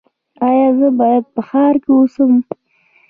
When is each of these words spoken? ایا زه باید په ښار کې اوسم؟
ایا 0.47 0.67
زه 0.77 0.87
باید 0.99 1.25
په 1.33 1.41
ښار 1.49 1.75
کې 1.83 1.91
اوسم؟ 1.95 2.31